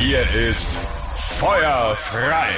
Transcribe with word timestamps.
Hier 0.00 0.22
ist 0.48 0.78
Feuer 1.14 1.94
frei. 1.94 2.48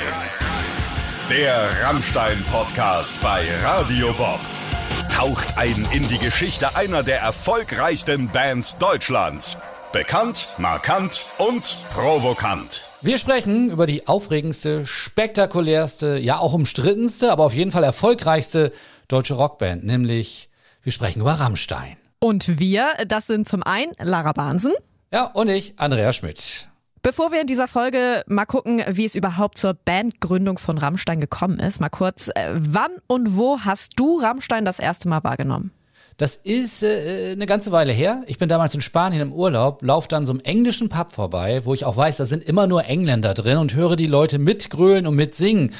Der 1.28 1.56
Rammstein-Podcast 1.82 3.20
bei 3.20 3.42
Radio 3.64 4.12
Bob. 4.12 4.38
Taucht 5.12 5.58
ein 5.58 5.84
in 5.92 6.06
die 6.06 6.18
Geschichte 6.18 6.76
einer 6.76 7.02
der 7.02 7.18
erfolgreichsten 7.18 8.28
Bands 8.28 8.78
Deutschlands. 8.78 9.56
Bekannt, 9.92 10.54
markant 10.56 11.26
und 11.38 11.78
provokant. 11.92 12.88
Wir 13.00 13.18
sprechen 13.18 13.72
über 13.72 13.86
die 13.86 14.06
aufregendste, 14.06 14.86
spektakulärste, 14.86 16.18
ja 16.18 16.38
auch 16.38 16.52
umstrittenste, 16.52 17.32
aber 17.32 17.44
auf 17.44 17.54
jeden 17.54 17.72
Fall 17.72 17.82
erfolgreichste 17.82 18.70
deutsche 19.08 19.34
Rockband, 19.34 19.82
nämlich 19.82 20.48
wir 20.84 20.92
sprechen 20.92 21.20
über 21.20 21.32
Rammstein. 21.32 21.96
Und 22.20 22.60
wir, 22.60 22.86
das 23.08 23.26
sind 23.26 23.48
zum 23.48 23.64
einen 23.64 23.92
Lara 23.98 24.30
Bahnsen. 24.30 24.72
Ja, 25.12 25.24
und 25.24 25.48
ich, 25.48 25.74
Andrea 25.76 26.12
Schmidt. 26.12 26.68
Bevor 27.04 27.32
wir 27.32 27.40
in 27.40 27.48
dieser 27.48 27.66
Folge 27.66 28.22
mal 28.28 28.46
gucken, 28.46 28.80
wie 28.88 29.04
es 29.04 29.16
überhaupt 29.16 29.58
zur 29.58 29.74
Bandgründung 29.74 30.56
von 30.56 30.78
Rammstein 30.78 31.18
gekommen 31.18 31.58
ist, 31.58 31.80
mal 31.80 31.88
kurz, 31.88 32.28
äh, 32.28 32.50
wann 32.54 32.92
und 33.08 33.36
wo 33.36 33.58
hast 33.58 33.94
du 33.96 34.20
Rammstein 34.20 34.64
das 34.64 34.78
erste 34.78 35.08
Mal 35.08 35.24
wahrgenommen? 35.24 35.72
Das 36.16 36.36
ist 36.36 36.84
äh, 36.84 37.32
eine 37.32 37.46
ganze 37.46 37.72
Weile 37.72 37.92
her. 37.92 38.22
Ich 38.28 38.38
bin 38.38 38.48
damals 38.48 38.74
in 38.76 38.82
Spanien 38.82 39.20
im 39.20 39.32
Urlaub, 39.32 39.82
laufe 39.82 40.06
dann 40.06 40.26
so 40.26 40.32
einem 40.32 40.42
englischen 40.42 40.90
Pub 40.90 41.10
vorbei, 41.10 41.64
wo 41.64 41.74
ich 41.74 41.84
auch 41.84 41.96
weiß, 41.96 42.18
da 42.18 42.24
sind 42.24 42.44
immer 42.44 42.68
nur 42.68 42.84
Engländer 42.84 43.34
drin 43.34 43.58
und 43.58 43.74
höre 43.74 43.96
die 43.96 44.06
Leute 44.06 44.38
mitgrölen 44.38 45.08
und 45.08 45.16
mitsingen. 45.16 45.74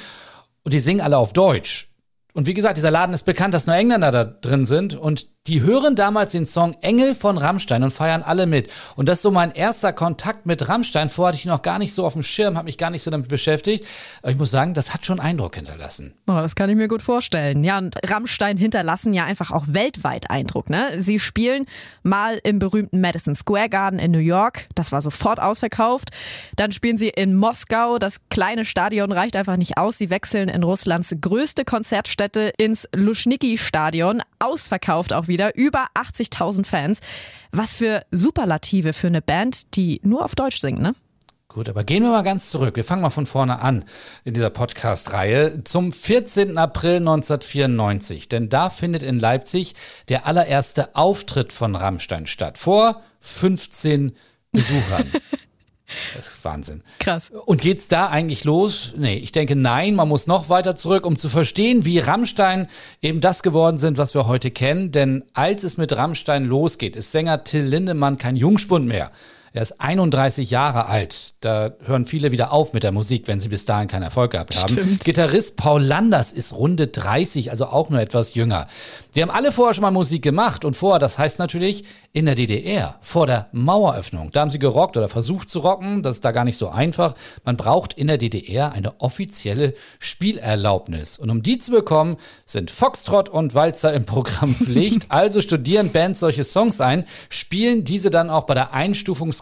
Und 0.65 0.75
die 0.75 0.81
singen 0.81 1.01
alle 1.01 1.19
auf 1.19 1.33
Deutsch. 1.33 1.89
Und 2.35 2.49
wie 2.49 2.55
gesagt, 2.55 2.79
dieser 2.79 2.91
Laden 2.91 3.15
ist 3.15 3.25
bekannt, 3.25 3.55
dass 3.55 3.69
nur 3.69 3.77
Engländer 3.77 4.11
da 4.11 4.25
drin 4.25 4.67
sind 4.67 4.97
und 4.97 5.29
die 5.49 5.63
hören 5.63 5.97
damals 5.97 6.31
den 6.31 6.47
Song 6.47 6.77
Engel 6.83 7.17
von 7.17 7.37
Rammstein 7.37 7.83
und 7.83 7.91
feiern 7.91 8.23
alle 8.23 8.47
mit. 8.47 8.71
Und 8.95 9.09
das 9.09 9.19
ist 9.19 9.23
so 9.23 9.33
mein 9.33 9.51
erster 9.51 9.93
Kontakt 9.93 10.47
mit 10.47 10.69
Rammstein. 10.69 11.09
Vorher 11.09 11.33
hatte 11.33 11.39
ich 11.39 11.47
noch 11.47 11.63
gar 11.63 11.81
nicht 11.81 11.95
so 11.95 12.07
auf 12.07 12.13
dem 12.13 12.23
Schirm, 12.23 12.57
habe 12.57 12.67
mich 12.67 12.79
gar 12.79 12.91
nicht 12.91 13.03
so 13.03 13.11
damit 13.11 13.27
beschäftigt. 13.27 13.85
Aber 14.23 14.31
ich 14.31 14.39
muss 14.39 14.53
sagen, 14.53 14.73
das 14.73 14.95
hat 14.95 15.05
schon 15.05 15.19
Eindruck 15.19 15.57
hinterlassen. 15.57 16.15
Oh, 16.29 16.35
das 16.35 16.55
kann 16.55 16.71
ich 16.71 16.77
mir 16.77 16.87
gut 16.87 17.03
vorstellen. 17.03 17.65
Ja, 17.65 17.79
und 17.79 17.97
Rammstein 18.09 18.57
hinterlassen 18.57 19.13
ja 19.13 19.25
einfach 19.25 19.51
auch 19.51 19.65
weltweit 19.67 20.31
Eindruck. 20.31 20.71
Ne? 20.71 21.03
Sie 21.03 21.19
spielen 21.19 21.67
mal 22.05 22.39
im 22.45 22.61
berühmten 22.61 23.01
Madison 23.01 23.35
Square 23.35 23.69
Garden 23.69 23.99
in 23.99 24.13
New 24.13 24.19
York. 24.19 24.69
Das 24.77 24.93
war 24.93 25.03
sofort 25.03 25.41
ausverkauft. 25.41 26.11
Dann 26.55 26.71
spielen 26.71 26.97
sie 26.97 27.09
in 27.09 27.35
Moskau. 27.35 27.99
Das 27.99 28.21
kleine 28.31 28.65
Stadion 28.65 29.11
reicht 29.11 29.35
einfach 29.35 29.57
nicht 29.57 29.77
aus. 29.77 29.99
Sie 29.99 30.09
wechseln 30.09 30.49
in 30.49 30.63
Russlands 30.63 31.13
größte 31.21 31.65
Konzertstätte 31.65 32.53
ins 32.59 32.89
Luschniki-Stadion. 32.95 34.23
Ausverkauft 34.39 35.13
auch 35.13 35.27
wieder 35.27 35.32
wieder 35.33 35.57
über 35.57 35.87
80.000 35.95 36.65
Fans. 36.65 37.01
Was 37.51 37.75
für 37.75 38.03
Superlative 38.11 38.93
für 38.93 39.09
eine 39.09 39.23
Band, 39.23 39.75
die 39.75 40.01
nur 40.05 40.25
auf 40.25 40.35
Deutsch 40.35 40.61
singt, 40.61 40.81
ne? 40.81 40.95
Gut, 41.49 41.69
aber 41.69 41.85
gehen 41.85 42.03
wir 42.03 42.11
mal 42.11 42.23
ganz 42.23 42.49
zurück. 42.49 42.77
Wir 42.77 42.85
fangen 42.85 43.03
mal 43.03 43.11
von 43.11 43.27
vorne 43.27 43.61
an 43.61 43.85
in 44.25 44.33
dieser 44.33 44.49
Podcast-Reihe 44.49 45.65
zum 45.65 45.93
14. 45.93 46.57
April 46.57 46.97
1994. 46.97 48.31
Denn 48.31 48.49
da 48.49 48.71
findet 48.71 49.03
in 49.03 49.19
Leipzig 49.19 49.75
der 50.09 50.27
allererste 50.27 50.97
Auftritt 50.97 51.53
von 51.53 51.77
Rammstein 51.77 52.27
statt. 52.27 52.57
Vor 52.57 53.03
15 53.21 54.17
Besuchern. 54.51 55.11
Das 56.17 56.29
ist 56.29 56.45
Wahnsinn. 56.45 56.83
Krass. 56.99 57.31
Und 57.31 57.61
geht's 57.61 57.89
da 57.89 58.09
eigentlich 58.09 58.45
los? 58.45 58.93
Nee, 58.97 59.17
ich 59.17 59.33
denke 59.33 59.57
nein, 59.57 59.95
man 59.95 60.09
muss 60.09 60.27
noch 60.27 60.49
weiter 60.49 60.77
zurück, 60.77 61.07
um 61.07 61.17
zu 61.17 61.29
verstehen, 61.29 61.85
wie 61.85 61.99
Rammstein 61.99 62.69
eben 63.01 63.21
das 63.21 63.43
geworden 63.43 63.79
sind, 63.79 63.99
was 63.99 64.15
wir 64.15 64.27
heute 64.27 64.51
kennen. 64.51 64.93
Denn 64.93 65.25
als 65.35 65.65
es 65.65 65.77
mit 65.77 65.97
Rammstein 65.97 66.45
losgeht, 66.45 66.97
ist 66.97 67.13
Sänger 67.13 67.45
Till 67.45 67.65
Lindemann 67.65 68.19
kein 68.19 68.37
Jungspund 68.37 68.87
mehr. 68.87 69.11
Er 69.55 69.63
ist 69.63 69.81
31 69.81 70.51
Jahre 70.51 70.87
alt. 70.87 71.35
Da 71.41 71.73
hören 71.85 72.07
viele 72.07 72.33
wieder 72.33 72.53
auf 72.53 72.73
mit 72.73 72.85
der 72.85 72.93
Musik, 72.93 73.29
wenn 73.29 73.39
sie 73.41 73.51
bis 73.51 73.67
dahin 73.67 73.87
keinen 73.87 74.05
Erfolg 74.05 74.33
gehabt 74.33 74.57
haben. 74.57 74.73
Stimmt. 74.73 75.05
Gitarrist 75.05 75.57
Paul 75.57 75.83
Landers 75.83 76.33
ist 76.33 76.55
runde 76.55 76.87
30, 76.87 77.51
also 77.51 77.67
auch 77.67 77.91
nur 77.91 78.01
etwas 78.01 78.35
jünger. 78.35 78.67
Die 79.15 79.21
haben 79.21 79.31
alle 79.31 79.53
vorher 79.53 79.75
schon 79.75 79.83
mal 79.83 79.91
Musik 79.91 80.23
gemacht 80.23 80.65
und 80.65 80.75
vorher, 80.75 80.99
das 80.99 81.19
heißt 81.19 81.39
natürlich 81.39 81.85
in 82.15 82.25
der 82.25 82.35
DDR, 82.35 82.97
vor 83.03 83.27
der 83.27 83.49
Maueröffnung. 83.53 84.31
Da 84.33 84.41
haben 84.41 84.51
sie 84.51 84.59
gerockt 84.59 84.97
oder 84.97 85.09
versucht 85.09 85.51
zu 85.51 85.59
rocken. 85.59 86.03
Das 86.03 86.17
ist 86.17 86.25
da 86.25 86.33
gar 86.33 86.45
nicht 86.45 86.57
so 86.57 86.71
einfach. 86.71 87.15
Man 87.45 87.59
braucht 87.59 87.93
in 87.93 88.07
der 88.07 88.17
DDR 88.17 88.73
eine 88.73 89.01
offizielle 89.03 89.75
Spielerlaubnis. 89.99 91.19
Und 91.19 91.29
um 91.29 91.43
die 91.43 91.59
zu 91.59 91.73
bekommen, 91.73 92.17
sind 92.47 92.71
Foxtrot 92.71 93.29
und 93.29 93.55
Walzer 93.55 93.93
im 93.93 94.07
Programm 94.07 94.55
Pflicht. 94.55 95.07
also 95.11 95.43
studieren 95.43 95.91
Bands 95.91 96.21
solche 96.21 96.45
Songs 96.45 96.81
ein, 96.81 97.05
spielen 97.29 97.85
diese 97.85 98.09
dann 98.09 98.31
auch 98.31 98.45
bei 98.45 98.55
der 98.55 98.73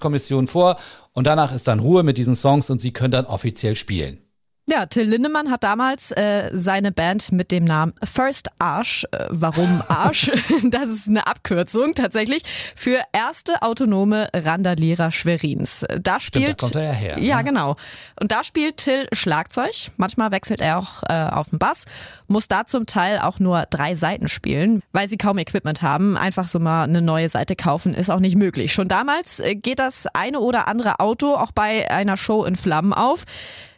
Einstufungskommission 0.01 0.47
vor 0.47 0.77
und 1.13 1.27
danach 1.27 1.53
ist 1.53 1.69
dann 1.69 1.81
Ruhe 1.81 2.03
mit 2.03 2.19
diesen 2.19 2.35
Songs 2.35 2.71
und 2.71 2.81
sie 2.81 2.93
können 2.93 3.13
dann 3.13 3.27
offiziell 3.27 3.75
spielen. 3.77 4.19
Ja, 4.67 4.87
Till 4.87 5.03
Lindemann 5.05 5.51
hat 5.51 5.65
damals 5.65 6.13
äh, 6.13 6.51
seine 6.53 6.93
Band 6.93 7.33
mit 7.33 7.51
dem 7.51 7.65
Namen 7.65 7.93
First 8.05 8.51
Arsch, 8.61 9.05
äh, 9.11 9.27
warum 9.29 9.83
Arsch? 9.89 10.31
das 10.65 10.89
ist 10.89 11.09
eine 11.09 11.27
Abkürzung 11.27 11.93
tatsächlich, 11.95 12.43
für 12.77 13.01
erste 13.13 13.63
autonome 13.63 14.29
Randalierer 14.33 15.11
Schwerins. 15.11 15.85
Da 16.01 16.21
spielt, 16.21 16.61
Stimmt, 16.61 16.63
da 16.63 16.67
kommt 16.67 16.77
er 16.77 16.83
ja 16.85 16.93
her. 16.93 17.19
Ja, 17.19 17.39
ne? 17.39 17.45
genau. 17.45 17.77
Und 18.21 18.31
da 18.31 18.45
spielt 18.45 18.77
Till 18.77 19.09
Schlagzeug. 19.13 19.91
Manchmal 19.97 20.31
wechselt 20.31 20.61
er 20.61 20.79
auch 20.79 21.03
äh, 21.09 21.31
auf 21.31 21.51
den 21.51 21.59
Bass, 21.59 21.85
muss 22.29 22.47
da 22.47 22.65
zum 22.65 22.87
Teil 22.87 23.19
auch 23.19 23.41
nur 23.41 23.65
drei 23.71 23.97
Seiten 23.97 24.29
spielen, 24.29 24.83
weil 24.93 25.09
sie 25.09 25.17
kaum 25.17 25.39
Equipment 25.39 25.83
haben. 25.83 26.17
Einfach 26.17 26.49
so 26.49 26.61
mal 26.61 26.85
eine 26.85 27.03
neue 27.03 27.29
Seite 27.29 27.57
kaufen 27.57 27.95
ist 27.95 28.11
auch 28.11 28.21
nicht 28.21 28.37
möglich. 28.37 28.73
Schon 28.73 28.87
damals 28.87 29.41
äh, 29.41 29.57
geht 29.57 29.81
das 29.81 30.07
eine 30.15 30.39
oder 30.39 30.69
andere 30.69 31.01
Auto 31.01 31.35
auch 31.35 31.51
bei 31.51 31.91
einer 31.91 32.17
Show 32.17 32.45
in 32.45 32.55
Flammen 32.55 32.93
auf. 32.93 33.25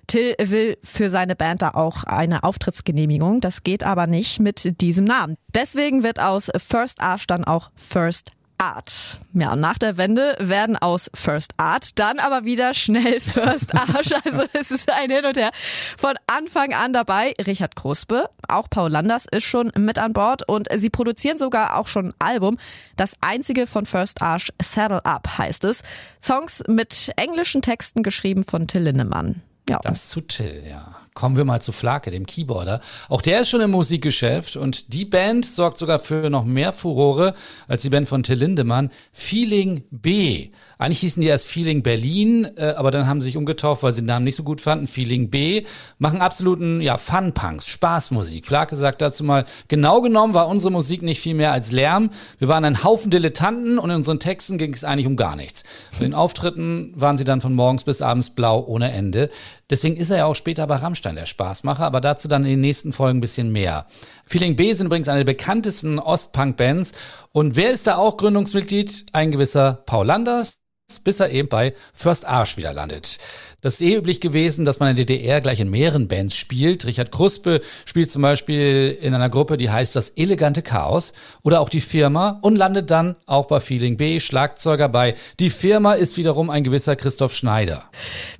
Till 0.06 0.34
will 0.38 0.78
für 0.82 1.10
seine 1.10 1.36
Band 1.36 1.62
da 1.62 1.70
auch 1.70 2.04
eine 2.04 2.42
Auftrittsgenehmigung. 2.42 3.40
Das 3.40 3.62
geht 3.62 3.84
aber 3.84 4.06
nicht 4.06 4.40
mit 4.40 4.80
diesem 4.80 5.04
Namen. 5.04 5.36
Deswegen 5.54 6.02
wird 6.02 6.20
aus 6.20 6.50
First 6.56 7.00
Arsch 7.00 7.26
dann 7.26 7.44
auch 7.44 7.70
First 7.76 8.32
Art. 8.62 9.18
Ja, 9.34 9.54
und 9.54 9.60
nach 9.60 9.76
der 9.76 9.96
Wende 9.96 10.36
werden 10.38 10.76
aus 10.76 11.10
First 11.14 11.54
Art 11.56 11.98
dann 11.98 12.20
aber 12.20 12.44
wieder 12.44 12.74
schnell 12.74 13.18
First 13.20 13.74
Arsch. 13.74 14.12
Also 14.24 14.44
es 14.52 14.70
ist 14.70 14.90
ein 14.92 15.10
Hin 15.10 15.24
und 15.24 15.36
Her. 15.36 15.50
Von 15.98 16.14
Anfang 16.28 16.72
an 16.72 16.92
dabei 16.92 17.34
Richard 17.44 17.74
Kruspe, 17.74 18.30
auch 18.46 18.70
Paul 18.70 18.90
Landers 18.90 19.26
ist 19.30 19.44
schon 19.44 19.72
mit 19.76 19.98
an 19.98 20.12
Bord 20.12 20.48
und 20.48 20.68
sie 20.76 20.90
produzieren 20.90 21.38
sogar 21.38 21.76
auch 21.76 21.88
schon 21.88 22.10
ein 22.10 22.14
Album. 22.20 22.56
Das 22.96 23.14
einzige 23.20 23.66
von 23.66 23.84
First 23.84 24.22
Arsch, 24.22 24.52
Saddle 24.62 25.04
Up 25.04 25.38
heißt 25.38 25.64
es. 25.64 25.82
Songs 26.22 26.62
mit 26.68 27.10
englischen 27.16 27.62
Texten 27.62 28.04
geschrieben 28.04 28.44
von 28.44 28.68
Till 28.68 28.82
Lindemann. 28.82 29.42
Ja. 29.68 29.78
Das 29.82 30.08
zu 30.08 30.20
Till, 30.22 30.64
ja. 30.66 31.01
Kommen 31.14 31.36
wir 31.36 31.44
mal 31.44 31.60
zu 31.60 31.72
Flake, 31.72 32.10
dem 32.10 32.24
Keyboarder. 32.24 32.80
Auch 33.10 33.20
der 33.20 33.42
ist 33.42 33.50
schon 33.50 33.60
im 33.60 33.70
Musikgeschäft 33.72 34.56
und 34.56 34.94
die 34.94 35.04
Band 35.04 35.44
sorgt 35.44 35.76
sogar 35.76 35.98
für 35.98 36.30
noch 36.30 36.44
mehr 36.44 36.72
Furore 36.72 37.34
als 37.68 37.82
die 37.82 37.90
Band 37.90 38.08
von 38.08 38.22
Till 38.22 38.38
Lindemann. 38.38 38.90
Feeling 39.12 39.84
B. 39.90 40.48
Eigentlich 40.78 41.00
hießen 41.00 41.20
die 41.20 41.28
erst 41.28 41.46
Feeling 41.46 41.82
Berlin, 41.82 42.48
äh, 42.56 42.72
aber 42.76 42.90
dann 42.90 43.06
haben 43.06 43.20
sie 43.20 43.26
sich 43.26 43.36
umgetauft, 43.36 43.82
weil 43.82 43.92
sie 43.92 44.00
den 44.00 44.06
Namen 44.06 44.24
nicht 44.24 44.36
so 44.36 44.42
gut 44.42 44.62
fanden. 44.62 44.86
Feeling 44.86 45.28
B. 45.28 45.64
Machen 45.98 46.22
absoluten, 46.22 46.80
ja, 46.80 46.96
Fun-Punks, 46.96 47.68
Spaßmusik. 47.68 48.46
Flake 48.46 48.74
sagt 48.74 49.02
dazu 49.02 49.22
mal, 49.22 49.44
genau 49.68 50.00
genommen 50.00 50.32
war 50.32 50.48
unsere 50.48 50.72
Musik 50.72 51.02
nicht 51.02 51.20
viel 51.20 51.34
mehr 51.34 51.52
als 51.52 51.72
Lärm. 51.72 52.10
Wir 52.38 52.48
waren 52.48 52.64
ein 52.64 52.82
Haufen 52.82 53.10
Dilettanten 53.10 53.78
und 53.78 53.90
in 53.90 53.96
unseren 53.96 54.18
Texten 54.18 54.56
ging 54.56 54.72
es 54.72 54.82
eigentlich 54.82 55.06
um 55.06 55.16
gar 55.16 55.36
nichts. 55.36 55.62
Bei 55.92 56.04
den 56.04 56.14
Auftritten 56.14 56.94
waren 56.96 57.18
sie 57.18 57.24
dann 57.24 57.42
von 57.42 57.54
morgens 57.54 57.84
bis 57.84 58.00
abends 58.00 58.30
blau 58.30 58.64
ohne 58.66 58.90
Ende. 58.92 59.28
Deswegen 59.70 59.96
ist 59.96 60.10
er 60.10 60.18
ja 60.18 60.24
auch 60.26 60.34
später 60.34 60.66
bei 60.66 60.76
Rammstein 60.76 61.01
der 61.02 61.26
Spaßmacher, 61.26 61.84
aber 61.84 62.00
dazu 62.00 62.28
dann 62.28 62.44
in 62.44 62.52
den 62.52 62.60
nächsten 62.60 62.92
Folgen 62.92 63.18
ein 63.18 63.20
bisschen 63.20 63.52
mehr. 63.52 63.86
Feeling 64.24 64.56
B 64.56 64.72
sind 64.72 64.86
übrigens 64.86 65.08
eine 65.08 65.24
der 65.24 65.32
bekanntesten 65.32 65.98
Ostpunk-Bands. 65.98 66.92
Und 67.32 67.56
wer 67.56 67.70
ist 67.70 67.86
da 67.86 67.96
auch 67.96 68.16
Gründungsmitglied? 68.16 69.06
Ein 69.12 69.30
gewisser 69.30 69.82
Paul 69.86 70.06
Landers 70.06 70.61
bis 71.04 71.20
er 71.20 71.30
eben 71.30 71.48
bei 71.48 71.74
First 71.92 72.26
Arsch 72.26 72.56
wieder 72.56 72.72
landet. 72.72 73.18
Das 73.60 73.74
ist 73.74 73.82
eh 73.82 73.96
üblich 73.96 74.20
gewesen, 74.20 74.64
dass 74.64 74.80
man 74.80 74.90
in 74.90 74.96
der 74.96 75.04
DDR 75.04 75.40
gleich 75.40 75.60
in 75.60 75.70
mehreren 75.70 76.08
Bands 76.08 76.36
spielt. 76.36 76.84
Richard 76.84 77.12
Kruspe 77.12 77.60
spielt 77.84 78.10
zum 78.10 78.22
Beispiel 78.22 78.98
in 79.00 79.14
einer 79.14 79.28
Gruppe, 79.28 79.56
die 79.56 79.70
heißt 79.70 79.94
das 79.94 80.10
elegante 80.10 80.62
Chaos 80.62 81.12
oder 81.44 81.60
auch 81.60 81.68
die 81.68 81.80
Firma 81.80 82.38
und 82.42 82.56
landet 82.56 82.90
dann 82.90 83.16
auch 83.26 83.46
bei 83.46 83.60
Feeling 83.60 83.96
B, 83.96 84.20
Schlagzeuger 84.20 84.88
bei. 84.88 85.14
Die 85.38 85.50
Firma 85.50 85.94
ist 85.94 86.16
wiederum 86.16 86.50
ein 86.50 86.64
gewisser 86.64 86.96
Christoph 86.96 87.34
Schneider. 87.34 87.84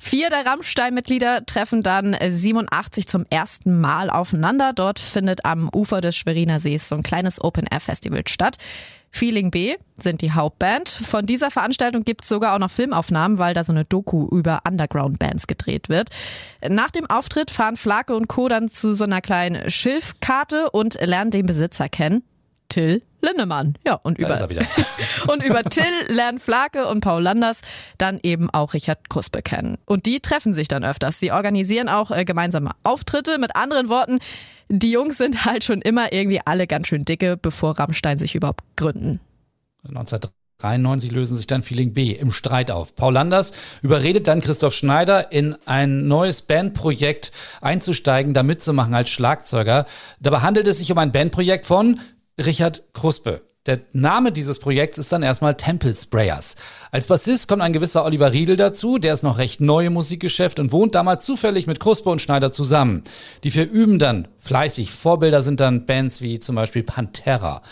Vier 0.01 0.29
der 0.29 0.45
Rammstein-Mitglieder 0.45 1.47
treffen 1.47 1.83
dann 1.83 2.17
87 2.21 3.07
zum 3.07 3.25
ersten 3.31 3.81
Mal 3.81 4.11
aufeinander. 4.11 4.73
Dort 4.75 4.99
findet 4.99 5.45
am 5.45 5.71
Ufer 5.73 6.01
des 6.01 6.17
Schweriner 6.17 6.59
Sees 6.59 6.89
so 6.89 6.97
ein 6.97 7.03
kleines 7.03 7.43
Open-Air-Festival 7.43 8.23
statt. 8.27 8.57
Feeling 9.13 9.51
B 9.51 9.77
sind 9.99 10.23
die 10.23 10.33
Hauptband. 10.33 10.89
Von 10.89 11.27
dieser 11.27 11.51
Veranstaltung 11.51 12.03
gibt 12.03 12.23
es 12.23 12.29
sogar 12.29 12.55
auch 12.55 12.59
noch 12.59 12.71
Filmaufnahmen, 12.71 13.39
weil 13.39 13.53
da 13.55 13.63
so 13.63 13.73
eine 13.73 13.85
Doku 13.85 14.27
über 14.29 14.63
Underground-Bands 14.67 15.47
gedreht 15.47 15.91
wird. 15.91 16.09
Nach 16.67 16.91
dem 16.91 17.09
Auftritt 17.09 17.51
fahren 17.51 17.77
Flake 17.77 18.17
und 18.17 18.27
Co. 18.27 18.49
dann 18.49 18.71
zu 18.71 18.95
so 18.95 19.05
einer 19.05 19.21
kleinen 19.21 19.71
Schilfkarte 19.71 20.71
und 20.71 20.99
lernen 21.01 21.31
den 21.31 21.47
Besitzer 21.47 21.89
kennen. 21.89 22.25
Till 22.73 23.03
Lindemann. 23.21 23.77
Ja, 23.87 23.95
und 24.03 24.19
Da 24.19 24.47
über, 24.47 24.57
er 24.57 24.67
und 25.31 25.43
über 25.43 25.63
Till 25.63 25.85
lernen 26.09 26.39
Flake 26.39 26.87
und 26.87 27.03
Paul 27.03 27.23
Landers 27.23 27.61
dann 27.99 28.19
eben 28.23 28.49
auch 28.49 28.73
Richard 28.73 29.11
Kruspe 29.11 29.43
kennen. 29.43 29.77
Und 29.85 30.07
die 30.07 30.21
treffen 30.21 30.55
sich 30.55 30.69
dann 30.69 30.83
öfters. 30.83 31.19
Sie 31.19 31.33
organisieren 31.33 31.91
auch 31.91 32.11
äh, 32.11 32.25
gemeinsame 32.25 32.71
Auftritte. 32.83 33.37
Mit 33.39 33.55
anderen 33.57 33.91
Worten, 33.91 34.21
die 34.71 34.91
Jungs 34.91 35.19
sind 35.19 35.45
halt 35.45 35.65
schon 35.65 35.83
immer 35.83 36.15
irgendwie 36.15 36.41
alle 36.43 36.67
ganz 36.67 36.89
schön 36.89 37.05
dicke, 37.05 37.37
bevor 37.37 37.79
Rammstein 37.79 38.17
sich 38.17 38.35
überhaupt 38.35 38.65
gründen. 38.77 39.21
1993 39.87 41.11
lösen 41.13 41.37
sich 41.37 41.47
dann 41.47 41.63
Feeling 41.63 41.93
B 41.93 42.13
im 42.13 42.31
Streit 42.31 42.71
auf. 42.71 42.95
Paul 42.95 43.13
Landers 43.13 43.53
überredet 43.83 44.29
dann 44.29 44.41
Christoph 44.41 44.75
Schneider, 44.75 45.31
in 45.31 45.57
ein 45.67 46.09
neues 46.09 46.41
Bandprojekt 46.41 47.33
einzusteigen, 47.61 48.33
da 48.33 48.43
mitzumachen 48.43 48.95
als 48.95 49.11
Schlagzeuger. 49.11 49.87
Dabei 50.21 50.39
handelt 50.41 50.67
es 50.69 50.79
sich 50.79 50.91
um 50.91 50.99
ein 50.99 51.13
Bandprojekt 51.13 51.67
von 51.67 52.01
Richard 52.39 52.83
Kruspe. 52.93 53.43
Der 53.67 53.79
Name 53.93 54.33
dieses 54.33 54.59
Projekts 54.59 54.99
ist 54.99 55.13
dann 55.13 55.23
erstmal 55.23 55.57
Temple 55.57 55.95
Sprayers. 55.95 56.57
Als 56.91 57.07
Bassist 57.07 57.47
kommt 57.47 57.63
ein 57.63 57.73
gewisser 57.73 58.05
Oliver 58.05 58.33
Riedel 58.33 58.57
dazu, 58.57 58.99
der 58.99 59.15
ist 59.15 59.23
noch 59.23 59.39
recht 59.39 59.61
neu 59.61 59.87
im 59.87 59.93
Musikgeschäft 59.93 60.59
und 60.59 60.73
wohnt 60.73 60.97
damals 60.97 61.25
zufällig 61.25 61.69
mit 61.69 61.79
Kruspe 61.79 62.11
und 62.11 62.21
Schneider 62.21 62.51
zusammen. 62.51 63.05
Die 63.45 63.53
vier 63.53 63.71
üben 63.71 64.01
dann 64.01 64.27
fleißig. 64.41 64.91
Vorbilder 64.91 65.43
sind 65.43 65.61
dann 65.61 65.87
Bands 65.87 66.23
wie 66.23 66.41
zum 66.41 66.57
Beispiel 66.57 66.83
Pantera. 66.83 67.63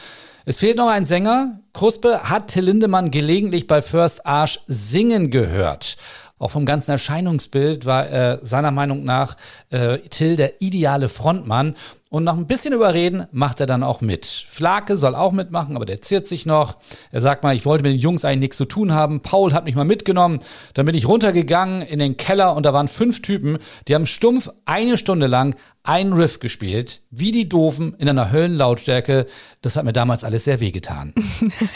Es 0.45 0.59
fehlt 0.59 0.77
noch 0.77 0.89
ein 0.89 1.07
Sänger. 1.07 1.61
Kruspe 1.73 2.31
hat 2.31 2.49
Till 2.49 2.65
Lindemann 2.65 3.11
gelegentlich 3.11 3.67
bei 3.67 3.83
First 3.83 4.27
Arsch 4.27 4.61
singen 4.69 5.31
gehört. 5.31 5.97
Auch 6.39 6.51
vom 6.51 6.65
ganzen 6.65 6.93
Erscheinungsbild 6.93 7.85
war 7.85 8.11
äh, 8.11 8.39
seiner 8.43 8.71
Meinung 8.71 9.05
nach 9.05 9.37
äh, 9.69 9.99
Till 9.99 10.37
der 10.37 10.63
ideale 10.63 11.09
Frontmann. 11.09 11.75
Und 12.13 12.25
nach 12.25 12.37
ein 12.37 12.49
bisschen 12.49 12.75
Überreden 12.75 13.29
macht 13.31 13.61
er 13.61 13.67
dann 13.67 13.85
auch 13.85 14.01
mit. 14.01 14.27
Flake 14.27 14.97
soll 14.97 15.15
auch 15.15 15.31
mitmachen, 15.31 15.77
aber 15.77 15.87
der 15.87 16.03
ziert 16.03 16.27
sich 16.27 16.45
noch. 16.45 16.77
Er 17.13 17.21
sagt 17.21 17.45
mal, 17.45 17.55
ich 17.55 17.65
wollte 17.65 17.85
mit 17.85 17.93
den 17.93 18.01
Jungs 18.01 18.25
eigentlich 18.25 18.41
nichts 18.41 18.57
zu 18.57 18.65
tun 18.65 18.93
haben. 18.93 19.21
Paul 19.21 19.53
hat 19.53 19.65
mich 19.65 19.77
mal 19.77 19.85
mitgenommen. 19.85 20.41
Dann 20.75 20.87
bin 20.87 20.97
ich 20.97 21.07
runtergegangen 21.07 21.83
in 21.83 22.01
den 22.01 22.17
Keller 22.17 22.57
und 22.57 22.67
da 22.67 22.73
waren 22.73 22.89
fünf 22.89 23.23
Typen, 23.23 23.59
die 23.87 23.95
haben 23.95 24.07
stumpf 24.07 24.51
eine 24.65 24.97
Stunde 24.97 25.29
lang 25.29 25.55
einen 25.83 26.13
Riff 26.13 26.41
gespielt, 26.41 27.03
wie 27.11 27.33
die 27.33 27.49
Doofen 27.49 27.95
in 27.95 28.09
einer 28.09 28.31
Höllenlautstärke. 28.31 29.27
Das 29.63 29.77
hat 29.77 29.85
mir 29.85 29.95
damals 29.95 30.25
alles 30.25 30.45
sehr 30.45 30.61
wehgetan. 30.61 31.15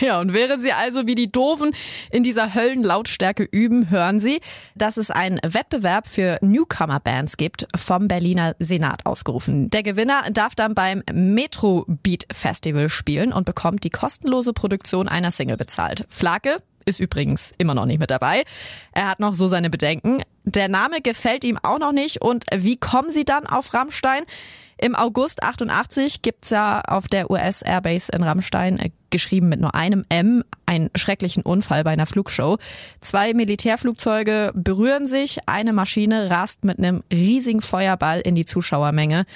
Ja, 0.00 0.20
und 0.20 0.32
während 0.32 0.60
Sie 0.62 0.72
also 0.72 1.06
wie 1.06 1.14
die 1.14 1.30
Doofen 1.30 1.70
in 2.10 2.22
dieser 2.22 2.54
Höllenlautstärke 2.54 3.44
üben, 3.44 3.90
hören 3.90 4.18
Sie, 4.18 4.40
dass 4.74 4.96
es 4.96 5.10
einen 5.10 5.38
Wettbewerb 5.42 6.06
für 6.06 6.38
Newcomer-Bands 6.42 7.36
gibt, 7.36 7.66
vom 7.76 8.08
Berliner 8.08 8.54
Senat 8.58 9.06
ausgerufen. 9.06 9.70
Der 9.70 9.82
Gewinner 9.82 10.23
darf 10.30 10.54
dann 10.54 10.74
beim 10.74 11.02
Metro 11.12 11.84
Beat 11.86 12.26
Festival 12.32 12.88
spielen 12.88 13.32
und 13.32 13.44
bekommt 13.44 13.84
die 13.84 13.90
kostenlose 13.90 14.52
Produktion 14.52 15.08
einer 15.08 15.30
Single 15.30 15.56
bezahlt. 15.56 16.06
Flake 16.08 16.58
ist 16.84 17.00
übrigens 17.00 17.52
immer 17.58 17.74
noch 17.74 17.86
nicht 17.86 17.98
mit 17.98 18.10
dabei. 18.10 18.44
Er 18.92 19.08
hat 19.08 19.20
noch 19.20 19.34
so 19.34 19.48
seine 19.48 19.70
Bedenken. 19.70 20.22
Der 20.44 20.68
Name 20.68 21.00
gefällt 21.00 21.44
ihm 21.44 21.58
auch 21.62 21.78
noch 21.78 21.92
nicht. 21.92 22.20
Und 22.20 22.44
wie 22.54 22.76
kommen 22.76 23.10
Sie 23.10 23.24
dann 23.24 23.46
auf 23.46 23.72
Rammstein? 23.74 24.24
Im 24.76 24.94
August 24.94 25.42
88 25.42 26.22
gibt's 26.22 26.50
ja 26.50 26.80
auf 26.80 27.06
der 27.06 27.30
US 27.30 27.62
Airbase 27.62 28.10
in 28.12 28.22
Rammstein, 28.22 28.78
äh, 28.78 28.90
geschrieben 29.08 29.48
mit 29.48 29.60
nur 29.60 29.74
einem 29.74 30.04
M, 30.08 30.42
einen 30.66 30.90
schrecklichen 30.96 31.44
Unfall 31.44 31.84
bei 31.84 31.92
einer 31.92 32.06
Flugshow. 32.06 32.58
Zwei 33.00 33.32
Militärflugzeuge 33.34 34.50
berühren 34.54 35.06
sich, 35.06 35.38
eine 35.46 35.72
Maschine 35.72 36.28
rast 36.30 36.64
mit 36.64 36.78
einem 36.78 37.04
riesigen 37.12 37.62
Feuerball 37.62 38.20
in 38.20 38.34
die 38.34 38.44
Zuschauermenge. 38.44 39.26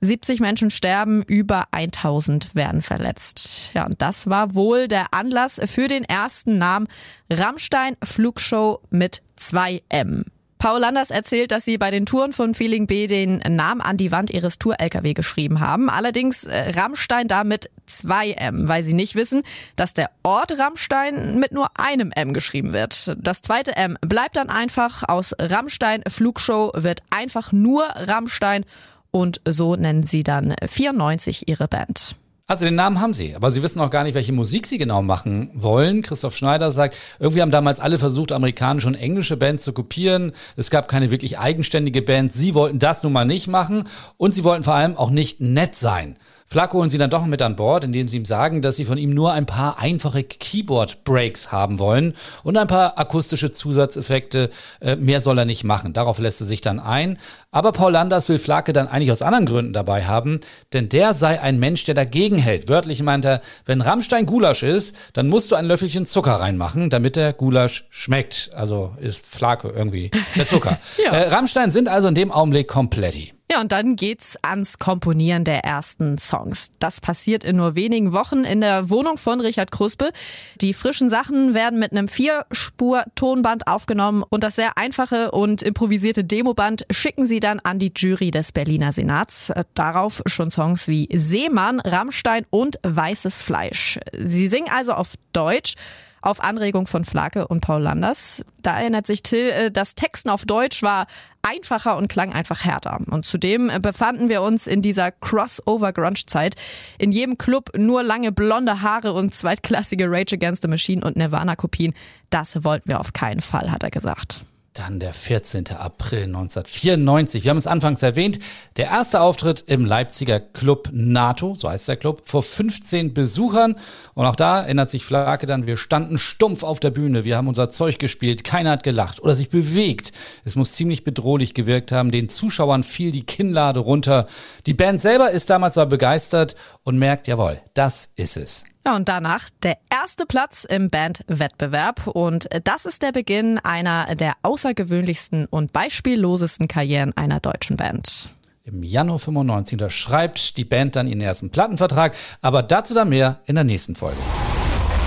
70 0.00 0.40
Menschen 0.40 0.70
sterben, 0.70 1.22
über 1.22 1.66
1000 1.70 2.54
werden 2.54 2.82
verletzt. 2.82 3.70
Ja, 3.74 3.86
und 3.86 4.02
das 4.02 4.28
war 4.28 4.54
wohl 4.54 4.88
der 4.88 5.14
Anlass 5.14 5.60
für 5.66 5.86
den 5.86 6.04
ersten 6.04 6.58
Namen 6.58 6.88
Rammstein 7.30 7.96
Flugshow 8.02 8.80
mit 8.90 9.22
2M. 9.38 10.24
Paul 10.58 10.80
Landers 10.80 11.10
erzählt, 11.10 11.52
dass 11.52 11.64
sie 11.64 11.78
bei 11.78 11.90
den 11.90 12.06
Touren 12.06 12.32
von 12.32 12.54
Feeling 12.54 12.86
B 12.86 13.06
den 13.06 13.38
Namen 13.38 13.80
an 13.80 13.96
die 13.96 14.10
Wand 14.12 14.30
ihres 14.30 14.58
Tour-LKW 14.58 15.14
geschrieben 15.14 15.60
haben. 15.60 15.88
Allerdings 15.88 16.44
äh, 16.44 16.70
Rammstein 16.70 17.28
da 17.28 17.44
mit 17.44 17.70
2M, 17.88 18.68
weil 18.68 18.82
sie 18.82 18.94
nicht 18.94 19.14
wissen, 19.14 19.42
dass 19.76 19.94
der 19.94 20.10
Ort 20.22 20.58
Rammstein 20.58 21.38
mit 21.38 21.52
nur 21.52 21.70
einem 21.78 22.12
M 22.12 22.32
geschrieben 22.32 22.72
wird. 22.72 23.16
Das 23.18 23.42
zweite 23.42 23.76
M 23.76 23.96
bleibt 24.00 24.36
dann 24.36 24.50
einfach 24.50 25.08
aus 25.08 25.34
Rammstein 25.38 26.02
Flugshow 26.08 26.72
wird 26.74 27.02
einfach 27.10 27.52
nur 27.52 27.84
Rammstein 27.84 28.64
und 29.10 29.40
so 29.48 29.76
nennen 29.76 30.02
sie 30.02 30.22
dann 30.22 30.54
94 30.66 31.48
ihre 31.48 31.68
Band. 31.68 32.16
Also 32.50 32.64
den 32.64 32.76
Namen 32.76 32.98
haben 32.98 33.12
sie, 33.12 33.36
aber 33.36 33.50
sie 33.50 33.62
wissen 33.62 33.78
auch 33.78 33.90
gar 33.90 34.04
nicht, 34.04 34.14
welche 34.14 34.32
Musik 34.32 34.66
sie 34.66 34.78
genau 34.78 35.02
machen 35.02 35.50
wollen. 35.52 36.00
Christoph 36.00 36.34
Schneider 36.34 36.70
sagt, 36.70 36.96
irgendwie 37.18 37.42
haben 37.42 37.50
damals 37.50 37.78
alle 37.78 37.98
versucht, 37.98 38.32
amerikanische 38.32 38.86
und 38.88 38.94
englische 38.94 39.36
Bands 39.36 39.64
zu 39.64 39.74
kopieren. 39.74 40.32
Es 40.56 40.70
gab 40.70 40.88
keine 40.88 41.10
wirklich 41.10 41.38
eigenständige 41.38 42.00
Band. 42.00 42.32
Sie 42.32 42.54
wollten 42.54 42.78
das 42.78 43.02
nun 43.02 43.12
mal 43.12 43.26
nicht 43.26 43.48
machen 43.48 43.86
und 44.16 44.32
sie 44.32 44.44
wollten 44.44 44.64
vor 44.64 44.72
allem 44.72 44.96
auch 44.96 45.10
nicht 45.10 45.42
nett 45.42 45.74
sein. 45.74 46.16
Flak 46.50 46.72
holen 46.72 46.88
sie 46.88 46.96
dann 46.96 47.10
doch 47.10 47.26
mit 47.26 47.42
an 47.42 47.56
Bord, 47.56 47.84
indem 47.84 48.08
sie 48.08 48.16
ihm 48.16 48.24
sagen, 48.24 48.62
dass 48.62 48.76
sie 48.76 48.86
von 48.86 48.96
ihm 48.96 49.10
nur 49.10 49.32
ein 49.32 49.44
paar 49.44 49.78
einfache 49.78 50.24
Keyboard-Breaks 50.24 51.52
haben 51.52 51.78
wollen 51.78 52.14
und 52.42 52.56
ein 52.56 52.66
paar 52.66 52.98
akustische 52.98 53.50
Zusatzeffekte. 53.50 54.48
Äh, 54.80 54.96
mehr 54.96 55.20
soll 55.20 55.38
er 55.38 55.44
nicht 55.44 55.64
machen. 55.64 55.92
Darauf 55.92 56.18
lässt 56.18 56.40
er 56.40 56.46
sich 56.46 56.62
dann 56.62 56.80
ein. 56.80 57.18
Aber 57.50 57.72
Paul 57.72 57.92
Landers 57.92 58.28
will 58.30 58.38
Flake 58.38 58.72
dann 58.72 58.88
eigentlich 58.88 59.12
aus 59.12 59.20
anderen 59.20 59.44
Gründen 59.46 59.72
dabei 59.74 60.04
haben, 60.04 60.40
denn 60.72 60.88
der 60.88 61.12
sei 61.12 61.40
ein 61.40 61.58
Mensch, 61.58 61.84
der 61.84 61.94
dagegen 61.94 62.38
hält. 62.38 62.68
Wörtlich 62.68 63.02
meint 63.02 63.26
er, 63.26 63.42
wenn 63.66 63.80
Rammstein 63.82 64.24
Gulasch 64.26 64.62
ist, 64.62 64.96
dann 65.12 65.28
musst 65.28 65.50
du 65.50 65.56
ein 65.56 65.66
Löffelchen 65.66 66.06
Zucker 66.06 66.34
reinmachen, 66.34 66.88
damit 66.88 67.16
der 67.16 67.34
Gulasch 67.34 67.86
schmeckt. 67.90 68.50
Also 68.54 68.94
ist 69.00 69.26
Flake 69.26 69.68
irgendwie 69.68 70.10
der 70.34 70.46
Zucker. 70.46 70.78
Ja. 71.04 71.12
äh, 71.12 71.28
Rammstein 71.28 71.70
sind 71.70 71.88
also 71.88 72.08
in 72.08 72.14
dem 72.14 72.32
Augenblick 72.32 72.66
kompletti. 72.66 73.37
Ja, 73.50 73.62
und 73.62 73.72
dann 73.72 73.96
geht's 73.96 74.36
ans 74.42 74.78
Komponieren 74.78 75.44
der 75.44 75.64
ersten 75.64 76.18
Songs. 76.18 76.70
Das 76.80 77.00
passiert 77.00 77.44
in 77.44 77.56
nur 77.56 77.74
wenigen 77.74 78.12
Wochen 78.12 78.44
in 78.44 78.60
der 78.60 78.90
Wohnung 78.90 79.16
von 79.16 79.40
Richard 79.40 79.72
Kruspe. 79.72 80.12
Die 80.60 80.74
frischen 80.74 81.08
Sachen 81.08 81.54
werden 81.54 81.78
mit 81.78 81.92
einem 81.92 82.08
Vierspur-Tonband 82.08 83.66
aufgenommen 83.66 84.22
und 84.28 84.42
das 84.42 84.56
sehr 84.56 84.76
einfache 84.76 85.30
und 85.30 85.62
improvisierte 85.62 86.24
Demoband 86.24 86.84
schicken 86.90 87.26
sie 87.26 87.40
dann 87.40 87.58
an 87.60 87.78
die 87.78 87.92
Jury 87.96 88.30
des 88.30 88.52
Berliner 88.52 88.92
Senats. 88.92 89.50
Darauf 89.72 90.22
schon 90.26 90.50
Songs 90.50 90.86
wie 90.86 91.08
Seemann, 91.10 91.80
Rammstein 91.80 92.44
und 92.50 92.78
Weißes 92.82 93.42
Fleisch. 93.42 93.98
Sie 94.12 94.48
singen 94.48 94.68
also 94.70 94.92
auf 94.92 95.14
Deutsch 95.32 95.74
auf 96.20 96.42
Anregung 96.42 96.86
von 96.86 97.04
Flake 97.04 97.48
und 97.48 97.60
Paul 97.60 97.82
Landers. 97.82 98.44
Da 98.62 98.78
erinnert 98.78 99.06
sich 99.06 99.22
Till, 99.22 99.50
äh, 99.50 99.70
das 99.70 99.94
Texten 99.94 100.30
auf 100.30 100.44
Deutsch 100.44 100.82
war 100.82 101.06
einfacher 101.42 101.96
und 101.96 102.08
klang 102.08 102.32
einfach 102.32 102.64
härter. 102.64 102.98
Und 103.10 103.24
zudem 103.24 103.70
äh, 103.70 103.80
befanden 103.80 104.28
wir 104.28 104.42
uns 104.42 104.66
in 104.66 104.82
dieser 104.82 105.10
Crossover-Grunge-Zeit. 105.10 106.56
In 106.98 107.12
jedem 107.12 107.38
Club 107.38 107.70
nur 107.76 108.02
lange 108.02 108.32
blonde 108.32 108.82
Haare 108.82 109.12
und 109.12 109.34
zweitklassige 109.34 110.10
Rage 110.10 110.34
Against 110.34 110.62
the 110.62 110.68
Machine 110.68 111.04
und 111.04 111.16
Nirvana-Kopien. 111.16 111.94
Das 112.30 112.64
wollten 112.64 112.90
wir 112.90 113.00
auf 113.00 113.12
keinen 113.12 113.40
Fall, 113.40 113.70
hat 113.70 113.82
er 113.82 113.90
gesagt. 113.90 114.42
Dann 114.78 115.00
der 115.00 115.12
14. 115.12 115.72
April 115.72 116.26
1994. 116.26 117.42
Wir 117.42 117.50
haben 117.50 117.56
es 117.56 117.66
anfangs 117.66 118.00
erwähnt. 118.00 118.38
Der 118.76 118.86
erste 118.86 119.20
Auftritt 119.20 119.64
im 119.66 119.84
Leipziger 119.84 120.38
Club 120.38 120.90
NATO, 120.92 121.56
so 121.56 121.68
heißt 121.68 121.88
der 121.88 121.96
Club, 121.96 122.22
vor 122.26 122.44
15 122.44 123.12
Besuchern. 123.12 123.74
Und 124.14 124.26
auch 124.26 124.36
da 124.36 124.60
erinnert 124.60 124.88
sich 124.88 125.04
Flake 125.04 125.46
dann, 125.46 125.66
wir 125.66 125.76
standen 125.76 126.16
stumpf 126.16 126.62
auf 126.62 126.78
der 126.78 126.90
Bühne, 126.90 127.24
wir 127.24 127.36
haben 127.36 127.48
unser 127.48 127.70
Zeug 127.70 127.98
gespielt, 127.98 128.44
keiner 128.44 128.70
hat 128.70 128.84
gelacht 128.84 129.20
oder 129.20 129.34
sich 129.34 129.48
bewegt. 129.48 130.12
Es 130.44 130.54
muss 130.54 130.74
ziemlich 130.74 131.02
bedrohlich 131.02 131.54
gewirkt 131.54 131.90
haben. 131.90 132.12
Den 132.12 132.28
Zuschauern 132.28 132.84
fiel 132.84 133.10
die 133.10 133.26
Kinnlade 133.26 133.80
runter. 133.80 134.28
Die 134.66 134.74
Band 134.74 135.00
selber 135.00 135.32
ist 135.32 135.50
damals 135.50 135.76
aber 135.76 135.90
begeistert 135.90 136.54
und 136.84 136.98
merkt, 136.98 137.26
jawohl, 137.26 137.60
das 137.74 138.12
ist 138.14 138.36
es. 138.36 138.64
Ja, 138.88 138.96
und 138.96 139.06
danach 139.06 139.50
der 139.62 139.76
erste 139.90 140.24
Platz 140.24 140.64
im 140.64 140.88
Bandwettbewerb. 140.88 142.06
Und 142.06 142.48
das 142.64 142.86
ist 142.86 143.02
der 143.02 143.12
Beginn 143.12 143.58
einer 143.58 144.14
der 144.14 144.32
außergewöhnlichsten 144.40 145.44
und 145.44 145.74
beispiellosesten 145.74 146.68
Karrieren 146.68 147.14
einer 147.14 147.38
deutschen 147.38 147.76
Band. 147.76 148.30
Im 148.64 148.82
Januar 148.82 149.18
95 149.18 149.74
unterschreibt 149.74 150.56
die 150.56 150.64
Band 150.64 150.96
dann 150.96 151.06
ihren 151.06 151.20
ersten 151.20 151.50
Plattenvertrag, 151.50 152.16
aber 152.40 152.62
dazu 152.62 152.94
dann 152.94 153.10
mehr 153.10 153.40
in 153.44 153.56
der 153.56 153.64
nächsten 153.64 153.94
Folge. 153.94 154.16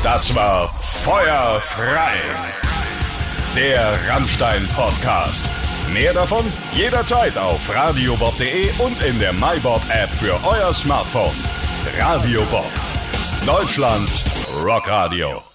Das 0.03 0.35
war 0.35 0.67
Feuer 0.67 1.59
frei. 1.61 2.13
Der 3.55 3.97
Rammstein 4.07 4.61
Podcast. 4.75 5.43
Mehr 5.91 6.13
davon 6.13 6.45
jederzeit 6.73 7.35
auf 7.35 7.67
radiobob.de 7.73 8.69
und 8.77 9.01
in 9.03 9.17
der 9.17 9.33
MyBob 9.33 9.81
App 9.89 10.11
für 10.11 10.39
euer 10.45 10.71
Smartphone. 10.71 11.33
Radio 11.97 12.43
Bob. 12.51 12.69
Deutschlands 13.45 14.23
Rockradio. 14.63 15.50